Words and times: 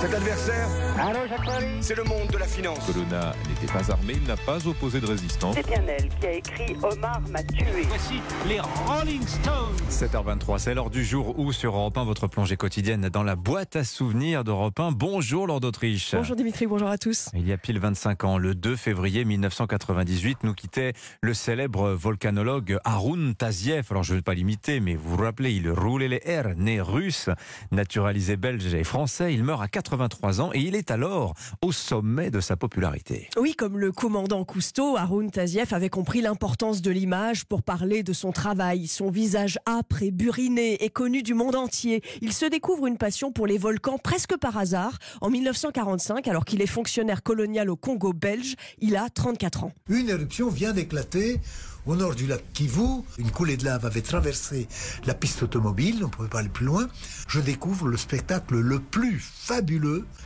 Cet 0.00 0.14
adversaire, 0.14 0.68
c'est 1.80 1.96
le 1.96 2.04
monde 2.04 2.28
de 2.28 2.38
la 2.38 2.46
finance. 2.46 2.78
Colonna 2.86 3.32
n'était 3.48 3.72
pas 3.72 3.90
armé, 3.90 4.14
il 4.16 4.22
n'a 4.28 4.36
pas 4.36 4.64
opposé 4.66 5.00
de 5.00 5.06
résistance. 5.06 5.56
C'est 5.56 5.66
bien 5.66 5.82
elle 5.88 6.08
qui 6.08 6.26
a 6.26 6.32
écrit 6.32 6.76
Omar 6.84 7.20
m'a 7.30 7.42
tué. 7.42 7.64
Voici 7.88 8.20
les 8.48 8.60
Rolling 8.60 9.26
Stones. 9.26 9.74
7h23, 9.90 10.58
c'est 10.58 10.74
l'heure 10.74 10.90
du 10.90 11.04
jour 11.04 11.36
où 11.38 11.52
sur 11.52 11.74
Europe 11.74 11.98
1, 11.98 12.04
votre 12.04 12.28
plongée 12.28 12.56
quotidienne 12.56 13.08
dans 13.08 13.24
la 13.24 13.34
boîte 13.34 13.74
à 13.74 13.82
souvenirs 13.82 14.44
d'Europe 14.44 14.78
1. 14.78 14.92
Bonjour 14.92 15.48
Lord 15.48 15.60
d'Autriche. 15.60 16.14
Bonjour 16.14 16.36
Dimitri, 16.36 16.66
bonjour 16.68 16.88
à 16.88 16.98
tous. 16.98 17.30
Il 17.34 17.48
y 17.48 17.52
a 17.52 17.58
pile 17.58 17.80
25 17.80 18.22
ans, 18.22 18.38
le 18.38 18.54
2 18.54 18.76
février 18.76 19.24
1998, 19.24 20.44
nous 20.44 20.54
quittait 20.54 20.92
le 21.22 21.34
célèbre 21.34 21.90
volcanologue 21.90 22.78
Arun 22.84 23.32
Taziev. 23.32 23.86
Alors 23.90 24.04
je 24.04 24.12
ne 24.12 24.18
vais 24.18 24.22
pas 24.22 24.34
l'imiter, 24.34 24.78
mais 24.78 24.94
vous 24.94 25.16
vous 25.16 25.22
rappelez, 25.24 25.52
il 25.52 25.70
roulait 25.70 26.08
les 26.08 26.20
airs, 26.24 26.54
né 26.56 26.80
russe, 26.80 27.30
naturalisé 27.72 28.36
belge 28.36 28.72
et 28.74 28.84
français. 28.84 29.34
Il 29.34 29.42
meurt 29.42 29.62
à 29.62 29.68
83 29.88 30.40
ans 30.40 30.50
et 30.52 30.60
il 30.60 30.74
est 30.74 30.90
alors 30.90 31.34
au 31.62 31.72
sommet 31.72 32.30
de 32.30 32.40
sa 32.40 32.56
popularité. 32.56 33.28
Oui, 33.38 33.54
comme 33.54 33.78
le 33.78 33.90
commandant 33.90 34.44
Cousteau, 34.44 34.96
Arun 34.96 35.28
Taziev 35.28 35.72
avait 35.72 35.88
compris 35.88 36.20
l'importance 36.20 36.82
de 36.82 36.90
l'image 36.90 37.46
pour 37.46 37.62
parler 37.62 38.02
de 38.02 38.12
son 38.12 38.30
travail. 38.30 38.86
Son 38.86 39.10
visage 39.10 39.58
âpre 39.66 40.02
et 40.02 40.10
buriné 40.10 40.84
est 40.84 40.90
connu 40.90 41.22
du 41.22 41.32
monde 41.32 41.56
entier. 41.56 42.02
Il 42.20 42.34
se 42.34 42.44
découvre 42.44 42.86
une 42.86 42.98
passion 42.98 43.32
pour 43.32 43.46
les 43.46 43.56
volcans 43.56 43.98
presque 43.98 44.36
par 44.36 44.58
hasard. 44.58 44.98
En 45.22 45.30
1945, 45.30 46.28
alors 46.28 46.44
qu'il 46.44 46.60
est 46.60 46.66
fonctionnaire 46.66 47.22
colonial 47.22 47.70
au 47.70 47.76
Congo 47.76 48.12
belge, 48.12 48.56
il 48.80 48.96
a 48.96 49.08
34 49.08 49.64
ans. 49.64 49.72
Une 49.88 50.10
éruption 50.10 50.50
vient 50.50 50.72
d'éclater 50.72 51.40
au 51.88 51.96
nord 51.96 52.14
du 52.14 52.26
lac 52.26 52.44
Kivu. 52.52 53.02
Une 53.16 53.30
coulée 53.30 53.56
de 53.56 53.64
lave 53.64 53.86
avait 53.86 54.02
traversé 54.02 54.68
la 55.06 55.14
piste 55.14 55.42
automobile, 55.42 55.96
on 56.00 56.06
ne 56.06 56.10
pouvait 56.10 56.28
pas 56.28 56.40
aller 56.40 56.50
plus 56.50 56.66
loin. 56.66 56.86
Je 57.28 57.40
découvre 57.40 57.88
le 57.88 57.96
spectacle 57.96 58.58
le 58.58 58.78
plus 58.78 59.18
fabuleux 59.20 59.77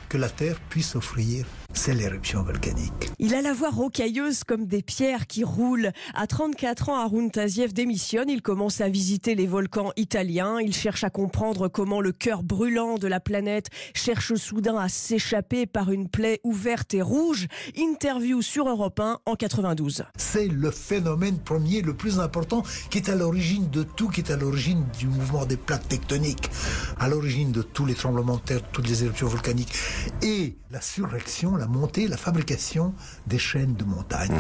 que 0.09 0.19
la 0.19 0.29
Terre 0.29 0.59
puisse 0.70 0.97
offrir. 0.97 1.45
C'est 1.75 1.95
l'éruption 1.95 2.43
volcanique. 2.43 3.11
Il 3.19 3.34
a 3.34 3.41
la 3.41 3.53
voix 3.53 3.70
rocailleuse 3.70 4.45
comme 4.45 4.67
des 4.67 4.83
pierres 4.83 5.27
qui 5.27 5.42
roulent. 5.42 5.91
À 6.14 6.27
34 6.27 6.91
ans, 6.91 6.97
Arun 6.97 7.29
Taziev 7.29 7.73
démissionne. 7.73 8.29
Il 8.29 8.42
commence 8.42 8.81
à 8.81 8.89
visiter 8.89 9.34
les 9.34 9.47
volcans 9.47 9.91
italiens. 9.97 10.61
Il 10.61 10.75
cherche 10.75 11.03
à 11.03 11.11
comprendre 11.11 11.69
comment 11.69 12.01
le 12.01 12.12
cœur 12.12 12.42
brûlant 12.42 12.98
de 12.98 13.09
la 13.09 13.20
planète 13.20 13.69
cherche 13.95 14.34
soudain 14.34 14.77
à 14.77 14.89
s'échapper 14.89 15.67
par 15.67 15.91
une 15.91 16.09
plaie 16.09 16.41
ouverte 16.45 16.95
et 16.95 17.03
rouge. 17.03 17.48
Interview 17.77 18.42
sur 18.42 18.69
Europe 18.69 19.01
1 19.01 19.20
en 19.25 19.34
92. 19.34 20.05
C'est 20.17 20.48
le 20.48 20.70
phénomène 20.70 21.39
premier, 21.39 21.81
le 21.81 21.95
plus 21.95 22.20
important, 22.20 22.62
qui 22.91 22.98
est 22.98 23.09
à 23.09 23.14
l'origine 23.14 23.70
de 23.70 23.83
tout, 23.83 24.09
qui 24.09 24.20
est 24.20 24.31
à 24.31 24.36
l'origine 24.36 24.84
du 24.98 25.07
mouvement 25.07 25.47
des 25.47 25.57
plaques 25.57 25.89
tectoniques, 25.89 26.51
à 26.98 27.09
l'origine 27.09 27.51
de 27.51 27.62
tous 27.62 27.86
les 27.86 27.95
tremblements 27.95 28.36
de 28.36 28.42
terre, 28.42 28.62
toutes 28.73 28.89
les 28.89 29.05
éruptions 29.05 29.29
volcaniques, 29.29 29.73
et 30.23 30.57
la 30.70 30.81
surrection, 30.81 31.57
la 31.62 31.68
montée, 31.68 32.08
la 32.08 32.16
fabrication 32.16 32.92
des 33.28 33.38
chaînes 33.38 33.77
de 33.77 33.84
montagnes. 33.84 34.34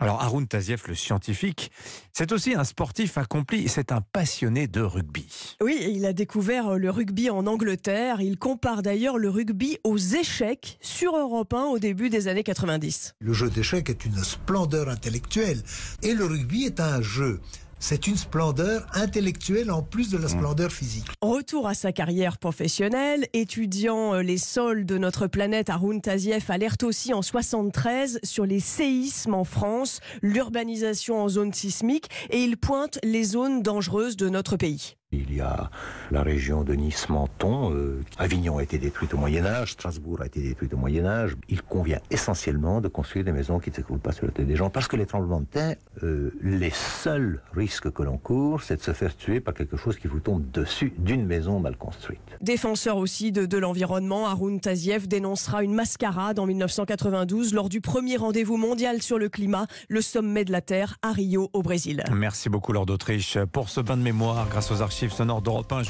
Alors 0.00 0.20
Arun 0.20 0.44
Taziev, 0.44 0.82
le 0.86 0.94
scientifique, 0.94 1.70
c'est 2.12 2.30
aussi 2.32 2.54
un 2.54 2.64
sportif 2.64 3.16
accompli, 3.16 3.68
c'est 3.68 3.90
un 3.90 4.02
passionné 4.02 4.66
de 4.66 4.82
rugby. 4.82 5.56
Oui, 5.62 5.78
il 5.88 6.04
a 6.04 6.12
découvert 6.12 6.76
le 6.76 6.90
rugby 6.90 7.30
en 7.30 7.46
Angleterre. 7.46 8.20
Il 8.20 8.36
compare 8.36 8.82
d'ailleurs 8.82 9.16
le 9.16 9.30
rugby 9.30 9.78
aux 9.82 9.96
échecs 9.96 10.76
sur 10.82 11.16
Europe 11.16 11.54
1 11.54 11.64
au 11.66 11.78
début 11.78 12.10
des 12.10 12.28
années 12.28 12.42
90. 12.42 13.14
Le 13.20 13.32
jeu 13.32 13.48
d'échecs 13.48 13.88
est 13.88 14.04
une 14.04 14.22
splendeur 14.22 14.90
intellectuelle, 14.90 15.62
et 16.02 16.12
le 16.12 16.26
rugby 16.26 16.64
est 16.64 16.80
un 16.80 17.00
jeu. 17.00 17.40
C'est 17.84 18.06
une 18.06 18.16
splendeur 18.16 18.86
intellectuelle 18.92 19.72
en 19.72 19.82
plus 19.82 20.08
de 20.08 20.16
la 20.16 20.28
splendeur 20.28 20.70
physique. 20.70 21.06
Retour 21.20 21.66
à 21.66 21.74
sa 21.74 21.90
carrière 21.90 22.38
professionnelle, 22.38 23.26
étudiant 23.32 24.20
les 24.20 24.38
sols 24.38 24.86
de 24.86 24.98
notre 24.98 25.26
planète, 25.26 25.68
Arun 25.68 25.98
Taziev 25.98 26.44
alerte 26.48 26.84
aussi 26.84 27.12
en 27.12 27.22
73 27.22 28.20
sur 28.22 28.46
les 28.46 28.60
séismes 28.60 29.34
en 29.34 29.42
France, 29.42 29.98
l'urbanisation 30.22 31.20
en 31.20 31.28
zone 31.28 31.52
sismique 31.52 32.08
et 32.30 32.44
il 32.44 32.56
pointe 32.56 33.00
les 33.02 33.24
zones 33.24 33.62
dangereuses 33.62 34.16
de 34.16 34.28
notre 34.28 34.56
pays. 34.56 34.94
Il 35.12 35.34
y 35.34 35.40
a 35.40 35.70
la 36.10 36.22
région 36.22 36.64
de 36.64 36.74
Nice-Menton. 36.74 37.72
Euh, 37.74 38.00
Avignon 38.18 38.58
a 38.58 38.62
été 38.62 38.78
détruite 38.78 39.12
au 39.14 39.18
Moyen-Âge, 39.18 39.72
Strasbourg 39.72 40.22
a 40.22 40.26
été 40.26 40.40
détruite 40.40 40.72
au 40.72 40.78
Moyen-Âge. 40.78 41.36
Il 41.48 41.62
convient 41.62 42.00
essentiellement 42.10 42.80
de 42.80 42.88
construire 42.88 43.24
des 43.24 43.32
maisons 43.32 43.58
qui 43.58 43.70
ne 43.70 43.74
s'écroulent 43.74 43.98
pas 43.98 44.12
sur 44.12 44.26
la 44.26 44.32
tête 44.32 44.46
des 44.46 44.56
gens 44.56 44.70
parce 44.70 44.88
que 44.88 44.96
les 44.96 45.06
tremblements 45.06 45.40
de 45.40 45.46
terre, 45.46 45.76
euh, 46.02 46.30
les 46.42 46.70
seuls 46.70 47.42
risques 47.54 47.90
que 47.92 48.02
l'on 48.02 48.16
court, 48.16 48.62
c'est 48.62 48.76
de 48.76 48.82
se 48.82 48.92
faire 48.92 49.16
tuer 49.16 49.40
par 49.40 49.54
quelque 49.54 49.76
chose 49.76 49.98
qui 49.98 50.08
vous 50.08 50.20
tombe 50.20 50.50
dessus 50.50 50.92
d'une 50.98 51.26
maison 51.26 51.60
mal 51.60 51.76
construite. 51.76 52.20
Défenseur 52.40 52.96
aussi 52.96 53.32
de, 53.32 53.44
de 53.44 53.58
l'environnement, 53.58 54.26
Arun 54.26 54.58
Taziev 54.58 55.08
dénoncera 55.08 55.62
une 55.62 55.74
mascarade 55.74 56.38
en 56.38 56.46
1992 56.46 57.52
lors 57.52 57.68
du 57.68 57.80
premier 57.80 58.16
rendez-vous 58.16 58.56
mondial 58.56 59.02
sur 59.02 59.18
le 59.18 59.28
climat, 59.28 59.66
le 59.88 60.00
sommet 60.00 60.44
de 60.44 60.52
la 60.52 60.60
Terre 60.60 60.96
à 61.02 61.12
Rio 61.12 61.50
au 61.52 61.62
Brésil. 61.62 62.02
Merci 62.12 62.48
beaucoup 62.48 62.72
Lord 62.72 62.86
d'Autriche 62.86 63.38
pour 63.52 63.68
ce 63.68 63.80
bain 63.80 63.96
de 63.96 64.02
mémoire 64.02 64.48
grâce 64.48 64.70
aux 64.70 64.82
archives 65.02 65.16
sonores 65.16 65.42
d'Europe 65.42 65.72
1. 65.72 65.82